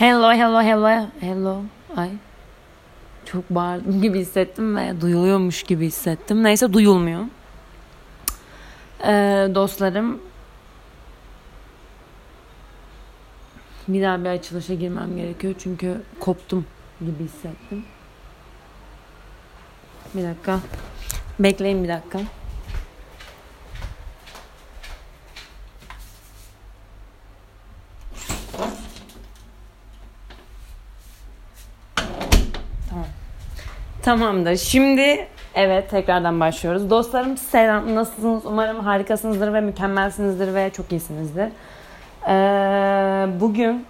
Hello, 0.00 0.32
hello, 0.32 0.62
hello, 0.62 1.08
hello. 1.20 1.62
Ay. 1.96 2.10
Çok 3.24 3.50
bağırdım 3.50 4.02
gibi 4.02 4.18
hissettim 4.18 4.76
ve 4.76 5.00
duyuluyormuş 5.00 5.62
gibi 5.62 5.86
hissettim. 5.86 6.42
Neyse 6.44 6.72
duyulmuyor. 6.72 7.20
Ee, 9.04 9.48
dostlarım 9.54 10.20
bir 13.88 14.02
daha 14.02 14.24
bir 14.24 14.28
açılışa 14.28 14.74
girmem 14.74 15.16
gerekiyor 15.16 15.54
çünkü 15.58 16.02
koptum 16.20 16.66
gibi 17.00 17.24
hissettim. 17.24 17.84
Bir 20.14 20.22
dakika. 20.22 20.60
Bekleyin 21.38 21.84
bir 21.84 21.88
dakika. 21.88 22.20
Tamam. 32.90 33.06
Tamamdır. 34.02 34.56
Şimdi 34.56 35.26
evet 35.54 35.90
tekrardan 35.90 36.40
başlıyoruz. 36.40 36.90
Dostlarım 36.90 37.36
selam. 37.36 37.94
Nasılsınız? 37.94 38.46
Umarım 38.46 38.80
harikasınızdır 38.80 39.52
ve 39.52 39.60
mükemmelsinizdir 39.60 40.54
ve 40.54 40.70
çok 40.70 40.92
iyisinizdir. 40.92 41.48
Ee, 42.28 43.40
bugün 43.40 43.86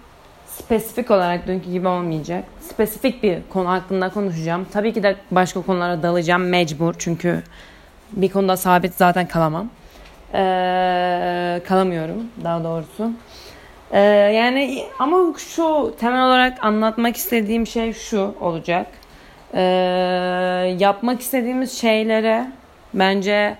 spesifik 0.47 1.11
olarak 1.11 1.47
dünkü 1.47 1.71
gibi 1.71 1.87
olmayacak. 1.87 2.43
Spesifik 2.61 3.23
bir 3.23 3.39
konu 3.49 3.69
hakkında 3.69 4.09
konuşacağım. 4.09 4.67
Tabii 4.73 4.93
ki 4.93 5.03
de 5.03 5.15
başka 5.31 5.61
konulara 5.61 6.03
dalacağım 6.03 6.49
mecbur. 6.49 6.95
Çünkü 6.97 7.43
bir 8.11 8.29
konuda 8.29 8.57
sabit 8.57 8.93
zaten 8.93 9.27
kalamam. 9.27 9.69
Ee, 10.33 11.61
kalamıyorum 11.67 12.23
daha 12.43 12.63
doğrusu. 12.63 13.11
Ee, 13.91 13.99
yani 14.35 14.83
ama 14.99 15.37
şu 15.37 15.95
temel 15.99 16.25
olarak 16.25 16.65
anlatmak 16.65 17.15
istediğim 17.15 17.67
şey 17.67 17.93
şu 17.93 18.35
olacak. 18.39 18.87
Ee, 19.53 19.61
yapmak 20.79 21.21
istediğimiz 21.21 21.81
şeylere 21.81 22.47
bence 22.93 23.57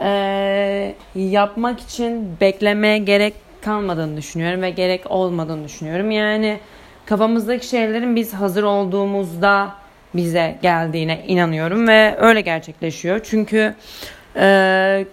e, 0.00 0.94
yapmak 1.14 1.80
için 1.80 2.36
beklemeye 2.40 2.98
gerek 2.98 3.34
kalmadığını 3.62 4.16
düşünüyorum 4.16 4.62
ve 4.62 4.70
gerek 4.70 5.10
olmadığını 5.10 5.64
düşünüyorum. 5.64 6.10
Yani 6.10 6.58
kafamızdaki 7.06 7.66
şeylerin 7.66 8.16
biz 8.16 8.34
hazır 8.34 8.62
olduğumuzda 8.62 9.74
bize 10.14 10.58
geldiğine 10.62 11.24
inanıyorum 11.26 11.88
ve 11.88 12.16
öyle 12.18 12.40
gerçekleşiyor. 12.40 13.20
Çünkü 13.24 13.74
e, 14.36 15.04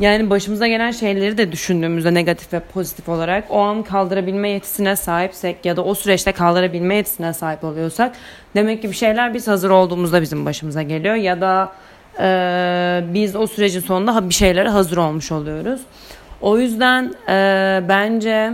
yani 0.00 0.30
başımıza 0.30 0.66
gelen 0.66 0.90
şeyleri 0.90 1.38
de 1.38 1.52
düşündüğümüzde 1.52 2.14
negatif 2.14 2.52
ve 2.52 2.60
pozitif 2.60 3.08
olarak 3.08 3.44
o 3.50 3.60
an 3.60 3.82
kaldırabilme 3.82 4.48
yetisine 4.48 4.96
sahipsek 4.96 5.64
ya 5.64 5.76
da 5.76 5.84
o 5.84 5.94
süreçte 5.94 6.32
kaldırabilme 6.32 6.94
yetisine 6.94 7.32
sahip 7.32 7.64
oluyorsak 7.64 8.16
demek 8.54 8.82
ki 8.82 8.88
bir 8.88 8.96
şeyler 8.96 9.34
biz 9.34 9.48
hazır 9.48 9.70
olduğumuzda 9.70 10.22
bizim 10.22 10.46
başımıza 10.46 10.82
geliyor 10.82 11.14
ya 11.14 11.40
da 11.40 11.72
e, 12.20 13.04
biz 13.14 13.36
o 13.36 13.46
sürecin 13.46 13.80
sonunda 13.80 14.28
bir 14.28 14.34
şeylere 14.34 14.68
hazır 14.68 14.96
olmuş 14.96 15.32
oluyoruz. 15.32 15.80
O 16.40 16.58
yüzden 16.58 17.14
e, 17.28 17.82
bence 17.88 18.52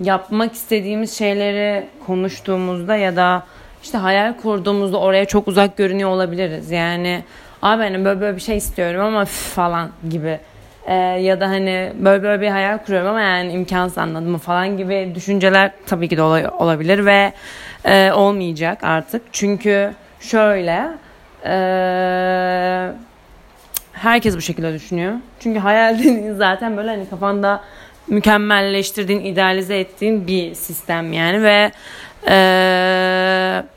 yapmak 0.00 0.52
istediğimiz 0.52 1.18
şeyleri 1.18 1.86
konuştuğumuzda 2.06 2.96
ya 2.96 3.16
da 3.16 3.46
işte 3.82 3.98
hayal 3.98 4.32
kurduğumuzda 4.32 5.00
oraya 5.00 5.24
çok 5.24 5.48
uzak 5.48 5.76
görünüyor 5.76 6.10
olabiliriz. 6.10 6.70
Yani 6.70 7.24
abi 7.62 7.82
hani 7.82 8.04
böyle 8.04 8.20
böyle 8.20 8.36
bir 8.36 8.40
şey 8.42 8.56
istiyorum 8.56 9.00
ama 9.00 9.24
falan 9.24 9.90
gibi. 10.10 10.38
Ee, 10.86 10.94
ya 10.94 11.40
da 11.40 11.48
hani 11.48 11.92
böyle 11.98 12.22
böyle 12.22 12.42
bir 12.42 12.48
hayal 12.48 12.78
kuruyorum 12.78 13.08
ama 13.08 13.20
yani 13.20 13.52
imkansız 13.52 13.98
anladım 13.98 14.30
mı 14.30 14.38
falan 14.38 14.76
gibi 14.76 15.12
düşünceler 15.14 15.70
tabii 15.86 16.08
ki 16.08 16.16
de 16.16 16.22
olabilir 16.22 17.06
ve 17.06 17.32
e, 17.84 18.12
olmayacak 18.12 18.84
artık. 18.84 19.22
Çünkü 19.32 19.92
şöyle 20.20 20.88
e, 21.44 21.56
herkes 23.92 24.36
bu 24.36 24.40
şekilde 24.40 24.72
düşünüyor. 24.72 25.12
Çünkü 25.40 25.58
hayal 25.58 25.94
dediğin 25.98 26.34
zaten 26.34 26.76
böyle 26.76 26.90
hani 26.90 27.08
kafanda 27.10 27.60
mükemmelleştirdiğin, 28.08 29.24
idealize 29.24 29.78
ettiğin 29.78 30.26
bir 30.26 30.54
sistem 30.54 31.12
yani 31.12 31.42
ve 31.42 31.70
eee 32.28 33.75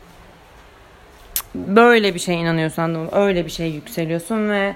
böyle 1.68 2.14
bir 2.16 2.20
şey 2.20 2.42
inanıyorsan 2.42 3.16
öyle 3.16 3.46
bir 3.46 3.52
şey 3.52 3.72
yükseliyorsun 3.72 4.50
ve 4.50 4.76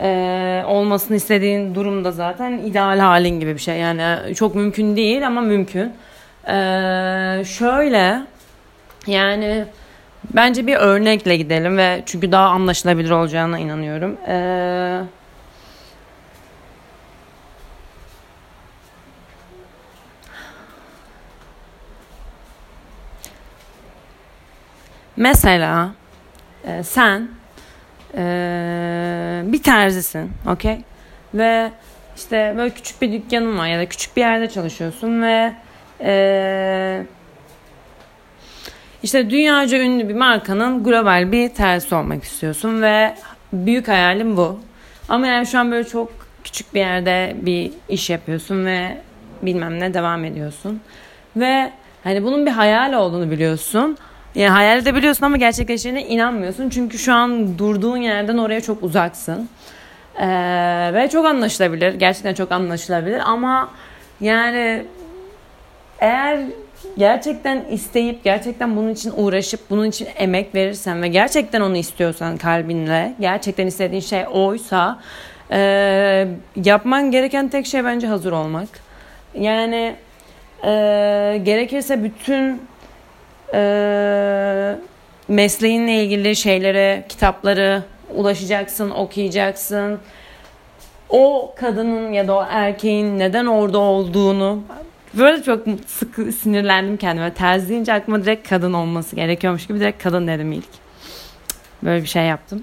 e, 0.00 0.62
olmasını 0.66 1.16
istediğin 1.16 1.74
durumda 1.74 2.12
zaten 2.12 2.58
ideal 2.58 2.98
halin 2.98 3.40
gibi 3.40 3.54
bir 3.54 3.60
şey. 3.60 3.78
Yani 3.78 4.34
çok 4.34 4.54
mümkün 4.54 4.96
değil 4.96 5.26
ama 5.26 5.40
mümkün. 5.40 5.92
E, 6.48 6.52
şöyle 7.46 8.20
yani 9.06 9.64
bence 10.34 10.66
bir 10.66 10.76
örnekle 10.76 11.36
gidelim 11.36 11.78
ve 11.78 12.02
çünkü 12.06 12.32
daha 12.32 12.46
anlaşılabilir 12.46 13.10
olacağına 13.10 13.58
inanıyorum. 13.58 14.16
E, 14.28 15.00
mesela 25.16 25.94
e, 26.66 26.82
sen 26.82 27.28
e, 28.16 29.42
bir 29.44 29.62
terzisin, 29.62 30.32
okey? 30.52 30.78
Ve 31.34 31.70
işte 32.16 32.54
böyle 32.56 32.70
küçük 32.74 33.02
bir 33.02 33.12
dükkanın 33.12 33.58
var 33.58 33.66
ya 33.66 33.78
da 33.78 33.86
küçük 33.86 34.16
bir 34.16 34.20
yerde 34.20 34.48
çalışıyorsun 34.50 35.22
ve 35.22 35.52
e, 36.00 37.06
işte 39.02 39.30
dünyaca 39.30 39.78
ünlü 39.78 40.08
bir 40.08 40.14
markanın 40.14 40.84
global 40.84 41.32
bir 41.32 41.48
terzi 41.48 41.94
olmak 41.94 42.24
istiyorsun 42.24 42.82
ve 42.82 43.14
büyük 43.52 43.88
hayalim 43.88 44.36
bu. 44.36 44.60
Ama 45.08 45.26
yani 45.26 45.46
şu 45.46 45.58
an 45.58 45.70
böyle 45.70 45.88
çok 45.88 46.12
küçük 46.44 46.74
bir 46.74 46.80
yerde 46.80 47.36
bir 47.40 47.70
iş 47.88 48.10
yapıyorsun 48.10 48.66
ve 48.66 48.98
bilmem 49.42 49.80
ne 49.80 49.94
devam 49.94 50.24
ediyorsun. 50.24 50.80
Ve 51.36 51.72
hani 52.04 52.24
bunun 52.24 52.46
bir 52.46 52.50
hayal 52.50 52.92
olduğunu 52.92 53.30
biliyorsun. 53.30 53.98
Yani 54.34 54.50
hayal 54.50 54.78
edebiliyorsun 54.78 55.26
ama 55.26 55.36
gerçekleşeceğine 55.36 56.06
inanmıyorsun. 56.06 56.68
Çünkü 56.68 56.98
şu 56.98 57.12
an 57.12 57.58
durduğun 57.58 57.96
yerden 57.96 58.38
oraya 58.38 58.60
çok 58.60 58.82
uzaksın. 58.82 59.48
Ee, 60.20 60.90
ve 60.94 61.08
çok 61.12 61.26
anlaşılabilir. 61.26 61.94
Gerçekten 61.94 62.34
çok 62.34 62.52
anlaşılabilir. 62.52 63.20
Ama 63.24 63.70
yani 64.20 64.84
eğer 65.98 66.40
gerçekten 66.98 67.64
isteyip 67.70 68.24
gerçekten 68.24 68.76
bunun 68.76 68.90
için 68.90 69.12
uğraşıp 69.16 69.60
bunun 69.70 69.84
için 69.84 70.08
emek 70.16 70.54
verirsen 70.54 71.02
ve 71.02 71.08
gerçekten 71.08 71.60
onu 71.60 71.76
istiyorsan 71.76 72.36
kalbinle 72.36 73.14
gerçekten 73.20 73.66
istediğin 73.66 74.02
şey 74.02 74.24
oysa 74.32 74.98
e, 75.50 76.28
yapman 76.64 77.10
gereken 77.10 77.48
tek 77.48 77.66
şey 77.66 77.84
bence 77.84 78.06
hazır 78.06 78.32
olmak. 78.32 78.68
Yani 79.34 79.94
e, 80.64 80.70
gerekirse 81.44 82.04
bütün 82.04 82.62
e, 83.54 84.76
mesleğinle 85.28 86.04
ilgili 86.04 86.36
şeylere, 86.36 87.04
kitapları 87.08 87.82
ulaşacaksın, 88.14 88.90
okuyacaksın. 88.90 89.98
O 91.08 91.54
kadının 91.56 92.12
ya 92.12 92.28
da 92.28 92.34
o 92.34 92.44
erkeğin 92.50 93.18
neden 93.18 93.46
orada 93.46 93.78
olduğunu 93.78 94.62
böyle 95.14 95.42
çok 95.42 95.66
sıkı 95.86 96.32
sinirlendim 96.32 96.96
kendime. 96.96 97.34
Terzi 97.34 97.68
deyince 97.68 97.92
aklıma 97.92 98.24
direkt 98.24 98.48
kadın 98.48 98.72
olması 98.72 99.16
gerekiyormuş 99.16 99.66
gibi 99.66 99.80
direkt 99.80 100.02
kadın 100.02 100.26
dedim 100.26 100.52
ilk. 100.52 100.68
Böyle 101.82 102.02
bir 102.02 102.08
şey 102.08 102.24
yaptım. 102.24 102.62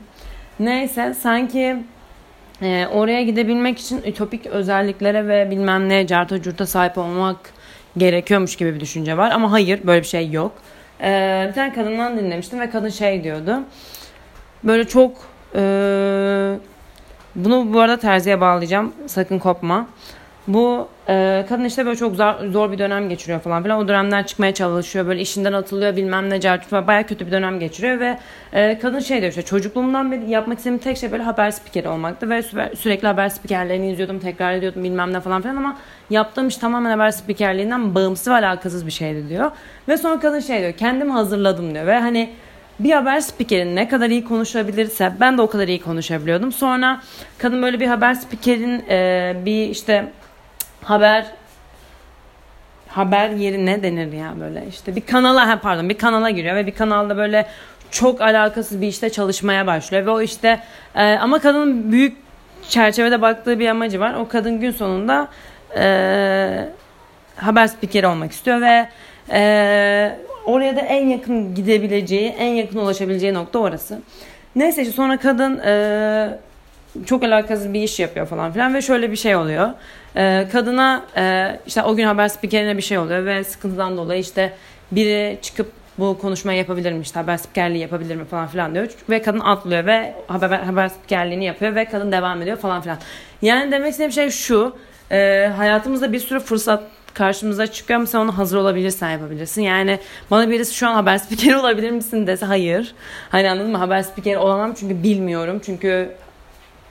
Neyse 0.59 1.13
sanki 1.21 1.77
e, 2.61 2.87
oraya 2.93 3.23
gidebilmek 3.23 3.79
için 3.79 4.01
ütopik 4.05 4.45
özelliklere 4.45 5.27
ve 5.27 5.51
bilmem 5.51 5.89
ne 5.89 6.07
carta 6.07 6.41
curta 6.41 6.65
sahip 6.65 6.97
olmak 6.97 7.37
gerekiyormuş 7.97 8.55
gibi 8.55 8.75
bir 8.75 8.79
düşünce 8.79 9.17
var. 9.17 9.31
Ama 9.31 9.51
hayır 9.51 9.79
böyle 9.83 10.01
bir 10.01 10.07
şey 10.07 10.29
yok. 10.31 10.51
Ee, 11.01 11.45
bir 11.49 11.53
tane 11.53 11.73
kadından 11.73 12.17
dinlemiştim 12.17 12.59
ve 12.59 12.69
kadın 12.69 12.89
şey 12.89 13.23
diyordu. 13.23 13.59
Böyle 14.63 14.87
çok 14.87 15.11
e, 15.55 15.61
bunu 17.35 17.73
bu 17.73 17.79
arada 17.79 17.99
terziye 17.99 18.41
bağlayacağım. 18.41 18.93
Sakın 19.07 19.39
kopma. 19.39 19.87
Bu 20.47 20.87
e, 21.09 21.45
kadın 21.49 21.63
işte 21.63 21.85
böyle 21.85 21.95
çok 21.97 22.15
zor, 22.15 22.33
zor 22.51 22.71
bir 22.71 22.77
dönem 22.77 23.09
geçiriyor 23.09 23.39
falan 23.39 23.63
filan. 23.63 23.79
O 23.79 23.87
dönemden 23.87 24.23
çıkmaya 24.23 24.53
çalışıyor. 24.53 25.07
Böyle 25.07 25.21
işinden 25.21 25.53
atılıyor 25.53 25.95
bilmem 25.95 26.29
ne 26.29 26.39
cartut 26.39 26.71
Baya 26.71 27.05
kötü 27.05 27.27
bir 27.27 27.31
dönem 27.31 27.59
geçiriyor 27.59 27.99
ve 27.99 28.17
e, 28.53 28.79
kadın 28.79 28.99
şey 28.99 29.21
diyor 29.21 29.29
işte 29.29 29.41
çocukluğumdan 29.41 30.11
beri 30.11 30.29
yapmak 30.29 30.57
istediğim 30.57 30.79
tek 30.79 30.97
şey 30.97 31.11
böyle 31.11 31.23
haber 31.23 31.51
spikeri 31.51 31.87
olmaktı. 31.87 32.29
Ve 32.29 32.39
sü- 32.39 32.75
sürekli 32.75 33.07
haber 33.07 33.29
spikerlerini 33.29 33.91
izliyordum, 33.91 34.19
tekrar 34.19 34.53
ediyordum 34.53 34.83
bilmem 34.83 35.13
ne 35.13 35.19
falan 35.19 35.41
filan 35.41 35.55
ama 35.55 35.77
yaptığım 36.09 36.47
iş 36.47 36.57
tamamen 36.57 36.91
haber 36.91 37.11
spikerliğinden 37.11 37.95
bağımsız 37.95 38.27
ve 38.27 38.33
alakasız 38.33 38.85
bir 38.85 38.91
şeydi 38.91 39.29
diyor. 39.29 39.51
Ve 39.87 39.97
sonra 39.97 40.19
kadın 40.19 40.39
şey 40.39 40.59
diyor 40.59 40.73
kendimi 40.73 41.11
hazırladım 41.11 41.73
diyor 41.73 41.87
ve 41.87 41.99
hani 41.99 42.29
bir 42.79 42.91
haber 42.91 43.19
spikerin 43.19 43.75
ne 43.75 43.87
kadar 43.87 44.09
iyi 44.09 44.23
konuşabilirse 44.23 45.11
ben 45.19 45.37
de 45.37 45.41
o 45.41 45.47
kadar 45.47 45.67
iyi 45.67 45.81
konuşabiliyordum. 45.81 46.51
Sonra 46.51 47.01
kadın 47.37 47.61
böyle 47.61 47.79
bir 47.79 47.87
haber 47.87 48.13
spikerin 48.13 48.83
e, 48.89 49.35
bir 49.45 49.69
işte 49.69 50.11
haber 50.83 51.25
haber 52.87 53.29
yeri 53.29 53.65
ne 53.65 53.83
denir 53.83 54.13
ya 54.13 54.33
böyle 54.39 54.63
işte 54.69 54.95
bir 54.95 55.01
kanala 55.01 55.47
ha 55.47 55.59
pardon 55.59 55.89
bir 55.89 55.97
kanala 55.97 56.29
giriyor 56.29 56.55
ve 56.55 56.67
bir 56.67 56.75
kanalda 56.75 57.17
böyle 57.17 57.47
çok 57.91 58.21
alakasız 58.21 58.81
bir 58.81 58.87
işte 58.87 59.09
çalışmaya 59.09 59.67
başlıyor 59.67 60.05
ve 60.05 60.09
o 60.09 60.21
işte 60.21 60.59
e, 60.95 61.03
ama 61.03 61.39
kadının 61.39 61.91
büyük 61.91 62.17
çerçevede 62.69 63.21
baktığı 63.21 63.59
bir 63.59 63.67
amacı 63.67 63.99
var. 63.99 64.13
O 64.13 64.27
kadın 64.27 64.59
gün 64.59 64.71
sonunda 64.71 65.27
e, 65.77 66.67
haber 67.35 67.67
spikeri 67.67 68.07
olmak 68.07 68.31
istiyor 68.31 68.61
ve 68.61 68.89
e, 69.31 70.17
oraya 70.45 70.75
da 70.75 70.81
en 70.81 71.07
yakın 71.07 71.55
gidebileceği, 71.55 72.29
en 72.29 72.49
yakın 72.49 72.79
ulaşabileceği 72.79 73.33
nokta 73.33 73.59
orası. 73.59 73.99
Neyse 74.55 74.81
işte 74.81 74.93
sonra 74.93 75.17
kadın 75.17 75.59
e, 75.59 76.37
çok 77.05 77.23
alakasız 77.23 77.73
bir 77.73 77.83
iş 77.83 77.99
yapıyor 77.99 78.25
falan 78.25 78.51
filan 78.51 78.73
ve 78.73 78.81
şöyle 78.81 79.11
bir 79.11 79.15
şey 79.15 79.35
oluyor. 79.35 79.69
E, 80.15 80.47
kadına 80.51 81.05
e, 81.17 81.59
işte 81.67 81.83
o 81.83 81.95
gün 81.95 82.05
haber 82.05 82.27
spikerine 82.27 82.77
bir 82.77 82.81
şey 82.81 82.97
oluyor 82.97 83.25
ve 83.25 83.43
sıkıntıdan 83.43 83.97
dolayı 83.97 84.21
işte 84.21 84.53
biri 84.91 85.39
çıkıp 85.41 85.71
bu 85.97 86.17
konuşmayı 86.21 86.57
yapabilir 86.57 86.91
mi 86.91 87.01
işte 87.01 87.19
haber 87.19 87.37
spikerliği 87.37 87.81
yapabilir 87.81 88.15
mi 88.15 88.25
falan 88.25 88.47
filan 88.47 88.73
diyor. 88.73 88.87
Ve 89.09 89.21
kadın 89.21 89.39
atlıyor 89.39 89.85
ve 89.85 90.13
haber, 90.27 90.59
haber 90.59 90.87
spikerliğini 90.87 91.45
yapıyor 91.45 91.75
ve 91.75 91.85
kadın 91.85 92.11
devam 92.11 92.41
ediyor 92.41 92.57
falan 92.57 92.81
filan. 92.81 92.97
Yani 93.41 93.71
demek 93.71 93.91
istediğim 93.91 94.11
şey 94.11 94.29
şu. 94.29 94.75
E, 95.11 95.51
hayatımızda 95.57 96.13
bir 96.13 96.19
sürü 96.19 96.39
fırsat 96.39 96.83
karşımıza 97.13 97.67
çıkıyor 97.67 97.97
ama 97.97 98.07
sen 98.07 98.19
ona 98.19 98.37
hazır 98.37 98.57
olabilirsen 98.57 99.09
yapabilirsin. 99.09 99.61
Yani 99.61 99.99
bana 100.31 100.49
birisi 100.49 100.73
şu 100.75 100.87
an 100.87 100.93
haber 100.93 101.17
spikeri 101.17 101.57
olabilir 101.59 101.91
misin 101.91 102.27
dese 102.27 102.45
hayır. 102.45 102.95
Hani 103.29 103.49
anladın 103.49 103.71
mı? 103.71 103.77
Haber 103.77 104.01
spikeri 104.01 104.37
olamam 104.37 104.73
çünkü 104.73 105.03
bilmiyorum. 105.03 105.61
Çünkü 105.65 106.11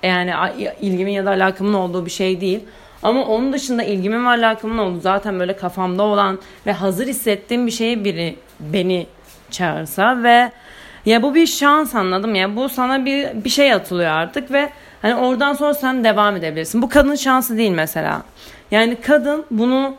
yani 0.03 0.33
ilgimin 0.81 1.13
ya 1.13 1.25
da 1.25 1.31
alakamın 1.31 1.75
olduğu 1.75 2.07
bir 2.07 2.11
şey 2.11 2.41
değil. 2.41 2.61
Ama 3.03 3.25
onun 3.25 3.53
dışında 3.53 3.83
ilgimin 3.83 4.25
ve 4.25 4.29
alakamın 4.29 4.79
olduğu 4.79 5.01
zaten 5.01 5.41
böyle 5.41 5.57
kafamda 5.57 6.03
olan 6.03 6.39
ve 6.67 6.73
hazır 6.73 7.07
hissettiğim 7.07 7.67
bir 7.67 7.73
şeyi 7.73 8.05
biri 8.05 8.37
beni 8.61 9.07
çağırsa 9.51 10.23
ve 10.23 10.53
ya 11.07 11.23
bu 11.23 11.35
bir 11.35 11.47
şans 11.47 11.95
anladım 11.95 12.35
ya 12.35 12.57
bu 12.57 12.69
sana 12.69 13.05
bir 13.05 13.45
bir 13.45 13.51
şey 13.51 13.73
atılıyor 13.73 14.11
artık 14.11 14.51
ve 14.51 14.71
hani 15.03 15.15
oradan 15.15 15.53
sonra 15.53 15.75
sen 15.75 16.05
devam 16.05 16.37
edebilirsin. 16.37 16.83
Bu 16.83 16.89
kadının 16.89 17.15
şansı 17.15 17.57
değil 17.57 17.71
mesela. 17.71 18.23
Yani 18.71 18.97
kadın 19.01 19.45
bunu 19.51 19.95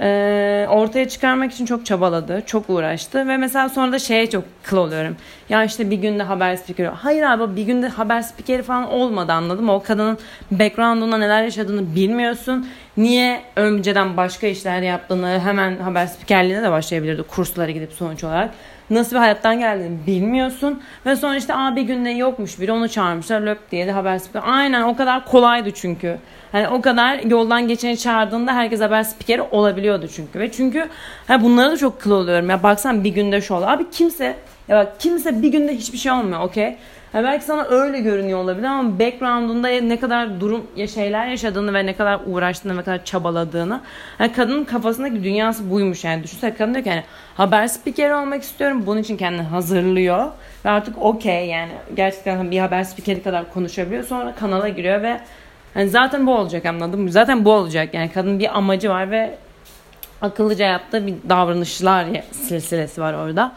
e, 0.00 0.66
ortaya 0.70 1.08
çıkarmak 1.08 1.52
için 1.52 1.66
çok 1.66 1.86
çabaladı, 1.86 2.42
çok 2.46 2.70
uğraştı 2.70 3.28
ve 3.28 3.36
mesela 3.36 3.68
sonra 3.68 3.92
da 3.92 3.98
şeye 3.98 4.30
çok 4.30 4.44
kıl 4.62 4.76
oluyorum. 4.76 5.16
Ya 5.48 5.64
işte 5.64 5.90
bir 5.90 5.96
günde 5.96 6.22
haber 6.22 6.56
spikeri. 6.56 6.88
Hayır 6.88 7.22
abi 7.22 7.56
bir 7.56 7.62
günde 7.62 7.88
haber 7.88 8.22
spikeri 8.22 8.62
falan 8.62 8.90
olmadı 8.90 9.32
anladım? 9.32 9.68
O 9.68 9.82
kadının 9.82 10.18
background'unda 10.50 11.18
neler 11.18 11.42
yaşadığını 11.42 11.94
bilmiyorsun. 11.94 12.68
Niye 12.96 13.42
önceden 13.56 14.16
başka 14.16 14.46
işler 14.46 14.82
yaptığını 14.82 15.40
hemen 15.44 15.76
haber 15.76 16.06
spikerliğine 16.06 16.62
de 16.62 16.70
başlayabilirdi 16.70 17.22
kurslara 17.22 17.70
gidip 17.70 17.92
sonuç 17.92 18.24
olarak 18.24 18.50
nasıl 18.90 19.16
bir 19.16 19.20
hayattan 19.20 19.58
geldiğini 19.58 20.06
bilmiyorsun. 20.06 20.82
Ve 21.06 21.16
sonra 21.16 21.36
işte 21.36 21.54
Aa, 21.54 21.76
bir 21.76 21.82
günde 21.82 22.10
yokmuş 22.10 22.60
biri 22.60 22.72
onu 22.72 22.88
çağırmışlar 22.88 23.40
löp 23.40 23.70
diye 23.70 23.86
de 23.86 23.92
haber 23.92 24.18
spikeri. 24.18 24.42
Aynen 24.42 24.82
o 24.82 24.96
kadar 24.96 25.24
kolaydı 25.24 25.70
çünkü. 25.70 26.18
Hani 26.52 26.68
o 26.68 26.80
kadar 26.80 27.18
yoldan 27.18 27.68
geçeni 27.68 27.98
çağırdığında 27.98 28.54
herkes 28.54 28.80
haber 28.80 29.02
spikeri 29.02 29.42
olabiliyordu 29.42 30.08
çünkü. 30.08 30.38
Ve 30.38 30.52
çünkü 30.52 30.88
hani 31.26 31.44
bunlara 31.44 31.70
da 31.70 31.76
çok 31.76 32.00
kıl 32.00 32.10
oluyorum. 32.10 32.50
Ya 32.50 32.62
baksan 32.62 33.04
bir 33.04 33.10
günde 33.10 33.40
şu 33.40 33.54
oldu. 33.54 33.64
Abi 33.66 33.90
kimse 33.90 34.36
ya 34.68 34.76
bak 34.76 35.00
kimse 35.00 35.42
bir 35.42 35.48
günde 35.48 35.76
hiçbir 35.76 35.98
şey 35.98 36.12
olmuyor 36.12 36.40
okey. 36.40 36.76
Yani 37.14 37.24
belki 37.24 37.44
sana 37.44 37.64
öyle 37.64 38.00
görünüyor 38.00 38.38
olabilir 38.38 38.66
ama 38.66 38.98
background'unda 38.98 39.68
ne 39.68 40.00
kadar 40.00 40.40
durum 40.40 40.66
ya 40.76 40.86
şeyler 40.88 41.26
yaşadığını 41.26 41.74
ve 41.74 41.86
ne 41.86 41.96
kadar 41.96 42.20
uğraştığını 42.26 42.76
ne 42.76 42.82
kadar 42.82 43.04
çabaladığını. 43.04 43.80
Yani 44.18 44.32
kadının 44.32 44.64
kafasındaki 44.64 45.24
dünyası 45.24 45.70
buymuş 45.70 46.04
yani. 46.04 46.22
Düşünsene 46.22 46.54
kadın 46.54 46.74
diyor 46.74 46.84
ki 46.84 46.90
hani 46.90 47.02
haber 47.34 47.66
spikeri 47.66 48.14
olmak 48.14 48.42
istiyorum. 48.42 48.82
Bunun 48.86 49.00
için 49.00 49.16
kendini 49.16 49.42
hazırlıyor. 49.42 50.26
Ve 50.64 50.70
artık 50.70 51.02
okey 51.02 51.46
yani 51.46 51.72
gerçekten 51.96 52.50
bir 52.50 52.58
haber 52.58 52.84
spikeri 52.84 53.22
kadar 53.22 53.52
konuşabiliyor. 53.52 54.04
Sonra 54.04 54.34
kanala 54.34 54.68
giriyor 54.68 55.02
ve 55.02 55.20
yani 55.74 55.88
zaten 55.88 56.26
bu 56.26 56.34
olacak 56.34 56.66
anladın 56.66 57.00
mı? 57.00 57.12
Zaten 57.12 57.44
bu 57.44 57.52
olacak 57.52 57.94
yani 57.94 58.10
kadın 58.12 58.38
bir 58.38 58.56
amacı 58.58 58.90
var 58.90 59.10
ve 59.10 59.34
akıllıca 60.22 60.66
yaptığı 60.66 61.06
bir 61.06 61.14
davranışlar 61.28 62.06
silsilesi 62.32 63.00
var 63.00 63.14
orada. 63.14 63.52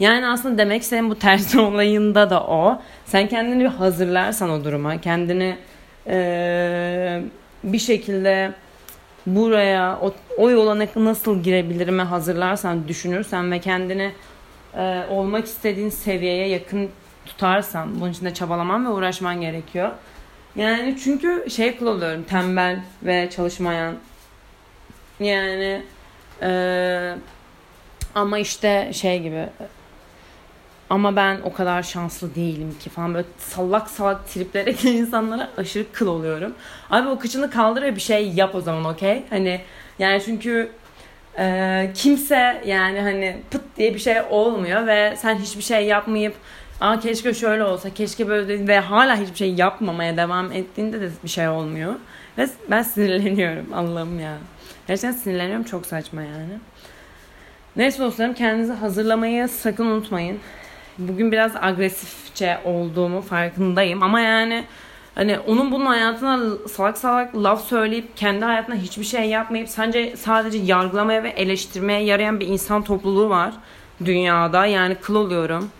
Yani 0.00 0.26
aslında 0.26 0.58
demek 0.58 0.82
istediğim 0.82 1.10
bu 1.10 1.18
ters 1.18 1.54
olayında 1.56 2.30
da 2.30 2.42
o. 2.42 2.82
Sen 3.04 3.28
kendini 3.28 3.60
bir 3.60 3.68
hazırlarsan 3.68 4.50
o 4.50 4.64
duruma, 4.64 5.00
kendini 5.00 5.56
ee, 6.06 7.22
bir 7.64 7.78
şekilde 7.78 8.52
buraya 9.26 9.98
o, 10.02 10.14
o 10.38 10.50
yola 10.50 10.86
nasıl 10.96 11.42
girebilirime 11.42 12.02
hazırlarsan, 12.02 12.88
düşünürsen 12.88 13.52
ve 13.52 13.58
kendini 13.58 14.12
e, 14.76 15.02
olmak 15.10 15.44
istediğin 15.46 15.90
seviyeye 15.90 16.48
yakın 16.48 16.90
tutarsan, 17.26 18.00
bunun 18.00 18.12
için 18.12 18.26
de 18.26 18.34
çabalaman 18.34 18.86
ve 18.86 18.88
uğraşman 18.88 19.40
gerekiyor. 19.40 19.90
Yani 20.56 20.96
çünkü 21.04 21.50
şey 21.50 21.76
kullanıyorum 21.76 22.22
tembel 22.22 22.80
ve 23.02 23.30
çalışmayan. 23.30 23.94
Yani 25.20 25.82
ee, 26.42 27.14
ama 28.14 28.38
işte 28.38 28.90
şey 28.92 29.22
gibi 29.22 29.48
ama 30.90 31.16
ben 31.16 31.40
o 31.44 31.52
kadar 31.52 31.82
şanslı 31.82 32.34
değilim 32.34 32.74
ki 32.80 32.90
falan 32.90 33.14
böyle 33.14 33.26
salak 33.38 33.90
salak 33.90 34.28
triplere 34.28 34.72
insanlara 34.98 35.50
aşırı 35.56 35.92
kıl 35.92 36.06
oluyorum. 36.06 36.54
Abi 36.90 37.08
o 37.08 37.18
kıçını 37.18 37.50
kaldır 37.50 37.82
ve 37.82 37.96
bir 37.96 38.00
şey 38.00 38.32
yap 38.32 38.54
o 38.54 38.60
zaman 38.60 38.84
okey? 38.84 39.22
Hani 39.30 39.60
yani 39.98 40.22
çünkü 40.24 40.70
e, 41.38 41.90
kimse 41.94 42.62
yani 42.66 43.00
hani 43.00 43.36
pıt 43.50 43.62
diye 43.76 43.94
bir 43.94 43.98
şey 43.98 44.16
olmuyor 44.30 44.86
ve 44.86 45.14
sen 45.16 45.34
hiçbir 45.34 45.62
şey 45.62 45.86
yapmayıp 45.86 46.34
Aa 46.80 47.00
keşke 47.00 47.34
şöyle 47.34 47.64
olsa, 47.64 47.90
keşke 47.94 48.28
böyle 48.28 48.68
ve 48.68 48.78
hala 48.80 49.16
hiçbir 49.16 49.36
şey 49.36 49.54
yapmamaya 49.54 50.16
devam 50.16 50.52
ettiğinde 50.52 51.00
de 51.00 51.10
bir 51.24 51.28
şey 51.28 51.48
olmuyor. 51.48 51.94
Ve 52.38 52.48
ben 52.70 52.82
sinirleniyorum 52.82 53.74
Allah'ım 53.74 54.20
ya. 54.20 54.38
Gerçekten 54.86 55.12
sinirleniyorum 55.12 55.64
çok 55.64 55.86
saçma 55.86 56.22
yani. 56.22 56.58
Neyse 57.76 57.98
dostlarım 57.98 58.34
kendinizi 58.34 58.72
hazırlamayı 58.72 59.48
sakın 59.48 59.86
unutmayın. 59.86 60.40
Bugün 60.98 61.32
biraz 61.32 61.56
agresifçe 61.56 62.58
olduğumu 62.64 63.20
farkındayım 63.20 64.02
ama 64.02 64.20
yani 64.20 64.64
hani 65.14 65.38
onun 65.38 65.72
bunun 65.72 65.86
hayatına 65.86 66.56
salak 66.68 66.98
salak 66.98 67.36
laf 67.36 67.64
söyleyip 67.64 68.16
kendi 68.16 68.44
hayatına 68.44 68.74
hiçbir 68.74 69.04
şey 69.04 69.24
yapmayıp 69.24 69.68
sence 69.68 70.16
sadece 70.16 70.58
yargılamaya 70.58 71.22
ve 71.22 71.28
eleştirmeye 71.28 72.04
yarayan 72.04 72.40
bir 72.40 72.46
insan 72.46 72.82
topluluğu 72.82 73.28
var 73.28 73.54
dünyada. 74.04 74.66
Yani 74.66 74.94
kıl 74.94 75.14
oluyorum. 75.14 75.70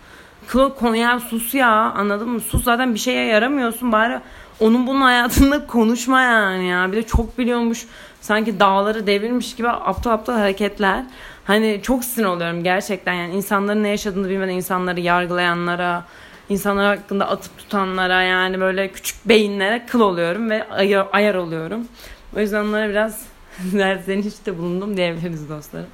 Kıl 0.47 0.71
konuya 0.71 1.21
sus 1.21 1.55
ya 1.55 1.71
anladın 1.71 2.29
mı? 2.29 2.41
Sus 2.41 2.65
zaten 2.65 2.95
bir 2.95 2.99
şeye 2.99 3.26
yaramıyorsun 3.26 3.93
bari 3.93 4.21
onun 4.61 4.87
bunun 4.87 5.00
hayatında 5.00 5.67
konuşma 5.67 6.21
yani 6.21 6.67
ya. 6.69 6.93
Bir 6.93 6.97
de 6.97 7.03
çok 7.03 7.38
biliyormuş 7.38 7.87
sanki 8.21 8.61
dağları 8.61 9.07
devirmiş 9.07 9.57
gibi 9.57 9.69
aptal 9.69 10.11
aptal 10.11 10.35
hareketler. 10.35 11.05
Hani 11.45 11.81
çok 11.83 12.05
sinir 12.05 12.26
oluyorum 12.26 12.65
gerçekten 12.65 13.12
yani 13.12 13.35
insanların 13.35 13.83
ne 13.83 13.88
yaşadığını 13.88 14.29
bilmeden 14.29 14.53
insanları 14.53 15.00
yargılayanlara, 15.00 16.05
insanlar 16.49 16.97
hakkında 16.97 17.29
atıp 17.29 17.59
tutanlara 17.59 18.23
yani 18.23 18.61
böyle 18.61 18.93
küçük 18.93 19.29
beyinlere 19.29 19.87
kıl 19.87 20.00
oluyorum 20.00 20.50
ve 20.50 20.69
ayar, 20.69 21.07
ayar 21.12 21.35
oluyorum. 21.35 21.88
O 22.37 22.41
yüzden 22.41 22.65
onlara 22.65 22.88
biraz 22.88 23.26
işte 24.26 24.59
bulundum 24.59 24.97
diyebiliriz 24.97 25.49
dostlarım. 25.49 25.88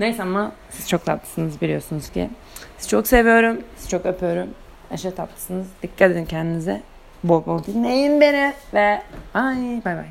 Neyse 0.00 0.22
ama 0.22 0.52
siz 0.70 0.88
çok 0.88 1.04
tatlısınız 1.04 1.60
biliyorsunuz 1.60 2.10
ki. 2.10 2.30
Sizi 2.78 2.88
çok 2.88 3.06
seviyorum. 3.06 3.60
Sizi 3.76 3.88
çok 3.88 4.06
öpüyorum. 4.06 4.48
Aşırı 4.90 5.14
tatlısınız. 5.14 5.66
Dikkat 5.82 6.10
edin 6.10 6.24
kendinize. 6.24 6.82
Bol 7.24 7.46
bol 7.46 7.64
dinleyin 7.64 8.20
beni 8.20 8.52
ve 8.74 9.02
bye 9.34 9.82
bye 9.84 9.96
bye. 9.96 10.04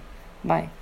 Bye. 0.44 0.79